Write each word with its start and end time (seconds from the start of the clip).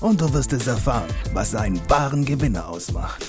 und 0.00 0.20
du 0.20 0.32
wirst 0.32 0.52
es 0.52 0.68
erfahren, 0.68 1.12
was 1.32 1.54
einen 1.54 1.78
wahren 1.90 2.24
Gewinner 2.24 2.68
ausmacht. 2.68 3.24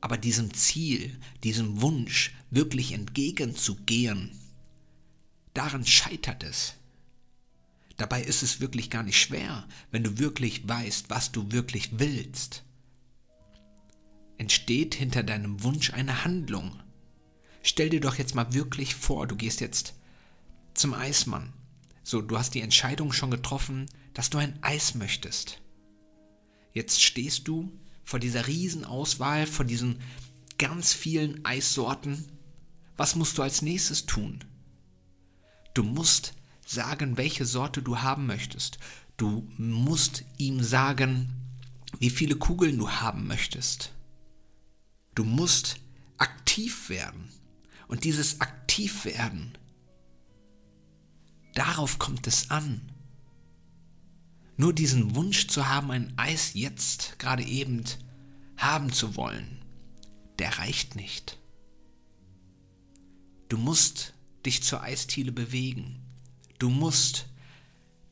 aber 0.00 0.16
diesem 0.16 0.52
Ziel, 0.54 1.18
diesem 1.44 1.80
Wunsch 1.80 2.34
wirklich 2.50 2.92
entgegenzugehen, 2.92 4.32
daran 5.54 5.86
scheitert 5.86 6.42
es. 6.42 6.74
Dabei 7.96 8.22
ist 8.22 8.42
es 8.42 8.60
wirklich 8.60 8.90
gar 8.90 9.02
nicht 9.02 9.20
schwer, 9.20 9.66
wenn 9.90 10.04
du 10.04 10.18
wirklich 10.18 10.66
weißt, 10.68 11.10
was 11.10 11.32
du 11.32 11.50
wirklich 11.50 11.98
willst 11.98 12.64
entsteht 14.38 14.94
hinter 14.94 15.22
deinem 15.22 15.62
Wunsch 15.62 15.92
eine 15.92 16.24
Handlung. 16.24 16.80
Stell 17.62 17.90
dir 17.90 18.00
doch 18.00 18.16
jetzt 18.16 18.34
mal 18.34 18.54
wirklich 18.54 18.94
vor, 18.94 19.26
du 19.26 19.36
gehst 19.36 19.60
jetzt 19.60 19.94
zum 20.74 20.94
Eismann. 20.94 21.52
So, 22.02 22.22
du 22.22 22.38
hast 22.38 22.54
die 22.54 22.62
Entscheidung 22.62 23.12
schon 23.12 23.30
getroffen, 23.30 23.86
dass 24.14 24.30
du 24.30 24.38
ein 24.38 24.58
Eis 24.62 24.94
möchtest. 24.94 25.60
Jetzt 26.72 27.02
stehst 27.02 27.46
du 27.48 27.72
vor 28.04 28.18
dieser 28.18 28.46
Riesenauswahl, 28.46 29.46
vor 29.46 29.64
diesen 29.64 30.00
ganz 30.56 30.94
vielen 30.94 31.44
Eissorten. 31.44 32.24
Was 32.96 33.16
musst 33.16 33.36
du 33.36 33.42
als 33.42 33.60
nächstes 33.60 34.06
tun? 34.06 34.44
Du 35.74 35.82
musst 35.82 36.34
sagen, 36.64 37.16
welche 37.16 37.44
Sorte 37.44 37.82
du 37.82 37.98
haben 37.98 38.26
möchtest. 38.26 38.78
Du 39.16 39.48
musst 39.56 40.24
ihm 40.36 40.62
sagen, 40.62 41.30
wie 41.98 42.10
viele 42.10 42.36
Kugeln 42.36 42.78
du 42.78 42.90
haben 42.90 43.26
möchtest. 43.26 43.92
Du 45.18 45.24
musst 45.24 45.80
aktiv 46.16 46.88
werden. 46.90 47.28
Und 47.88 48.04
dieses 48.04 48.40
Aktivwerden, 48.40 49.58
darauf 51.54 51.98
kommt 51.98 52.28
es 52.28 52.52
an. 52.52 52.92
Nur 54.56 54.72
diesen 54.72 55.16
Wunsch 55.16 55.48
zu 55.48 55.66
haben, 55.66 55.90
ein 55.90 56.16
Eis 56.16 56.54
jetzt, 56.54 57.18
gerade 57.18 57.42
eben, 57.42 57.82
haben 58.58 58.92
zu 58.92 59.16
wollen, 59.16 59.58
der 60.38 60.56
reicht 60.58 60.94
nicht. 60.94 61.40
Du 63.48 63.58
musst 63.58 64.14
dich 64.46 64.62
zur 64.62 64.82
Eisdiele 64.82 65.32
bewegen. 65.32 66.00
Du 66.60 66.70
musst 66.70 67.26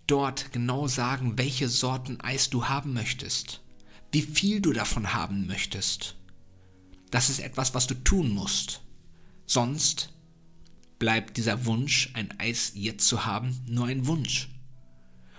dort 0.08 0.50
genau 0.50 0.88
sagen, 0.88 1.38
welche 1.38 1.68
Sorten 1.68 2.20
Eis 2.20 2.50
du 2.50 2.64
haben 2.64 2.94
möchtest, 2.94 3.60
wie 4.10 4.22
viel 4.22 4.60
du 4.60 4.72
davon 4.72 5.12
haben 5.14 5.46
möchtest. 5.46 6.16
Das 7.10 7.30
ist 7.30 7.38
etwas, 7.38 7.74
was 7.74 7.86
du 7.86 7.94
tun 7.94 8.30
musst. 8.30 8.82
Sonst 9.46 10.12
bleibt 10.98 11.36
dieser 11.36 11.66
Wunsch, 11.66 12.10
ein 12.14 12.38
Eis 12.38 12.72
jetzt 12.74 13.06
zu 13.06 13.24
haben, 13.24 13.60
nur 13.66 13.86
ein 13.86 14.06
Wunsch. 14.06 14.48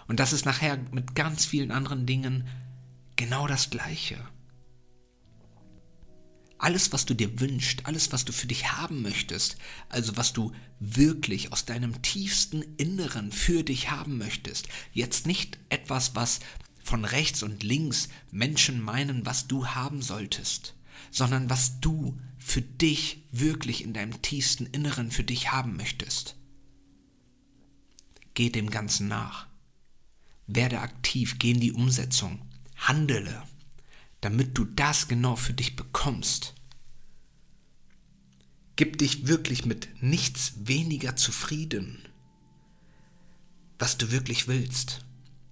Und 0.08 0.20
das 0.20 0.34
ist 0.34 0.46
nachher 0.46 0.78
mit 0.92 1.16
ganz 1.16 1.46
vielen 1.46 1.72
anderen 1.72 2.06
Dingen 2.06 2.48
genau 3.16 3.48
das 3.48 3.70
Gleiche. 3.70 4.18
Alles, 6.60 6.92
was 6.92 7.06
du 7.06 7.14
dir 7.14 7.40
wünschst, 7.40 7.86
alles, 7.86 8.12
was 8.12 8.26
du 8.26 8.34
für 8.34 8.48
dich 8.48 8.72
haben 8.72 9.04
möchtest, 9.04 9.58
also 9.90 10.18
was 10.18 10.34
du 10.34 10.54
wirklich 10.80 11.52
aus 11.52 11.66
deinem 11.66 12.02
tiefsten 12.02 12.64
Inneren 12.78 13.32
für 13.32 13.64
dich 13.64 13.92
haben 13.92 14.18
möchtest, 14.18 14.68
jetzt 14.92 15.28
nicht 15.28 15.60
etwas, 15.70 16.16
was 16.16 16.40
von 16.84 17.06
rechts 17.06 17.44
und 17.44 17.62
links 17.62 18.08
Menschen 18.32 18.82
meinen, 18.82 19.26
was 19.26 19.48
du 19.48 19.68
haben 19.68 20.02
solltest, 20.02 20.74
sondern 21.12 21.50
was 21.50 21.80
du 21.80 22.18
für 22.38 22.62
dich 22.62 23.24
wirklich 23.32 23.84
in 23.84 23.94
deinem 23.94 24.22
tiefsten 24.22 24.66
Inneren 24.68 25.12
für 25.12 25.24
dich 25.24 25.52
haben 25.52 25.76
möchtest. 25.76 26.36
Geh 28.34 28.50
dem 28.50 28.70
Ganzen 28.70 29.08
nach. 29.08 29.48
Werde 30.46 30.80
aktiv, 30.80 31.38
geh 31.40 31.52
in 31.52 31.60
die 31.60 31.74
Umsetzung, 31.74 32.40
handele, 32.78 33.44
damit 34.22 34.58
du 34.58 34.64
das 34.64 35.08
genau 35.08 35.36
für 35.36 35.54
dich 35.54 35.76
bekommst. 35.76 36.54
Gib 38.78 39.00
dich 39.00 39.28
wirklich 39.28 39.66
mit 39.66 40.02
nichts 40.02 40.54
weniger 40.60 41.16
zufrieden, 41.16 42.08
was 43.80 43.98
du 43.98 44.12
wirklich 44.12 44.48
willst. 44.48 45.04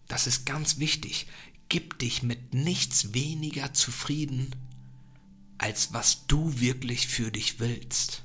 Das 0.07 0.27
ist 0.27 0.45
ganz 0.45 0.77
wichtig. 0.77 1.27
Gib 1.67 1.97
dich 1.97 2.21
mit 2.21 2.53
nichts 2.53 3.13
weniger 3.13 3.73
zufrieden, 3.73 4.55
als 5.57 5.93
was 5.93 6.27
du 6.27 6.59
wirklich 6.59 7.07
für 7.07 7.31
dich 7.31 7.59
willst. 7.59 8.23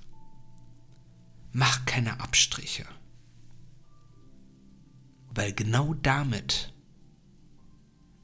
Mach 1.52 1.84
keine 1.84 2.20
Abstriche, 2.20 2.86
weil 5.30 5.52
genau 5.52 5.94
damit 5.94 6.72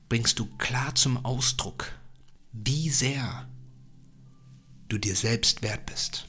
bringst 0.08 0.38
du 0.38 0.46
klar 0.58 0.94
zum 0.94 1.24
Ausdruck, 1.24 1.92
wie 2.52 2.90
sehr 2.90 3.48
du 4.88 4.98
dir 4.98 5.16
selbst 5.16 5.62
wert 5.62 5.86
bist. 5.86 6.28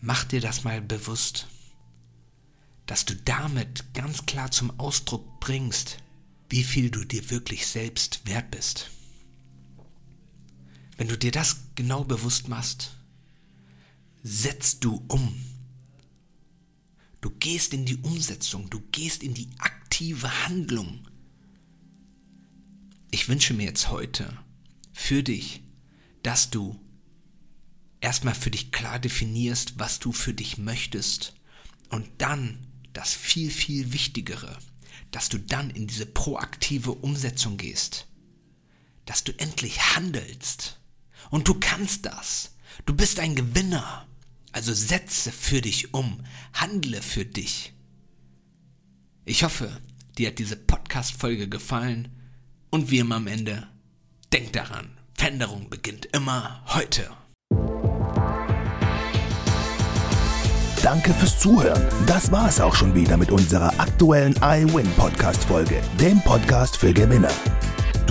Mach 0.00 0.24
dir 0.24 0.40
das 0.40 0.64
mal 0.64 0.80
bewusst, 0.80 1.46
dass 2.86 3.04
du 3.04 3.14
damit 3.16 3.94
ganz 3.94 4.26
klar 4.26 4.50
zum 4.50 4.78
Ausdruck 4.78 5.40
bringst, 5.40 5.98
wie 6.48 6.64
viel 6.64 6.90
du 6.90 7.04
dir 7.04 7.30
wirklich 7.30 7.66
selbst 7.66 8.26
wert 8.26 8.50
bist. 8.50 8.90
Wenn 10.96 11.08
du 11.08 11.18
dir 11.18 11.32
das 11.32 11.56
genau 11.74 12.04
bewusst 12.04 12.48
machst, 12.48 12.96
setzt 14.22 14.84
du 14.84 15.04
um. 15.08 15.34
Du 17.20 17.30
gehst 17.30 17.72
in 17.72 17.84
die 17.84 17.96
Umsetzung, 17.96 18.70
du 18.70 18.80
gehst 18.92 19.22
in 19.22 19.34
die 19.34 19.48
aktive 19.58 20.46
Handlung. 20.46 21.06
Ich 23.10 23.28
wünsche 23.28 23.54
mir 23.54 23.64
jetzt 23.64 23.90
heute 23.90 24.36
für 24.92 25.22
dich, 25.22 25.62
dass 26.22 26.50
du 26.50 26.78
erstmal 28.00 28.34
für 28.34 28.50
dich 28.50 28.72
klar 28.72 28.98
definierst, 28.98 29.78
was 29.78 29.98
du 29.98 30.12
für 30.12 30.34
dich 30.34 30.58
möchtest 30.58 31.34
und 31.88 32.08
dann 32.18 32.66
das 32.92 33.14
viel, 33.14 33.50
viel 33.50 33.92
Wichtigere, 33.92 34.58
dass 35.10 35.28
du 35.28 35.38
dann 35.38 35.70
in 35.70 35.86
diese 35.86 36.06
proaktive 36.06 36.92
Umsetzung 36.92 37.56
gehst, 37.56 38.06
dass 39.06 39.24
du 39.24 39.32
endlich 39.38 39.96
handelst 39.96 40.78
und 41.30 41.48
du 41.48 41.54
kannst 41.54 42.06
das. 42.06 42.52
Du 42.86 42.94
bist 42.94 43.20
ein 43.20 43.34
Gewinner. 43.34 44.06
Also 44.52 44.72
setze 44.72 45.32
für 45.32 45.60
dich 45.60 45.94
um. 45.94 46.20
Handle 46.52 47.02
für 47.02 47.24
dich. 47.24 47.72
Ich 49.24 49.42
hoffe, 49.42 49.80
dir 50.16 50.28
hat 50.28 50.38
diese 50.38 50.56
Podcast-Folge 50.56 51.48
gefallen. 51.48 52.08
Und 52.70 52.90
wie 52.90 52.98
immer 52.98 53.16
am 53.16 53.26
Ende, 53.26 53.66
denk 54.32 54.52
daran, 54.52 54.98
Veränderung 55.14 55.70
beginnt 55.70 56.06
immer 56.06 56.62
heute. 56.66 57.10
Danke 60.82 61.14
fürs 61.14 61.38
Zuhören. 61.38 61.82
Das 62.06 62.30
war 62.30 62.46
es 62.46 62.60
auch 62.60 62.74
schon 62.74 62.94
wieder 62.94 63.16
mit 63.16 63.30
unserer 63.30 63.72
aktuellen 63.80 64.34
iWin 64.42 64.90
Podcast 64.98 65.42
Folge, 65.44 65.80
dem 65.98 66.20
Podcast 66.20 66.76
für 66.76 66.92
Gewinner. 66.92 67.32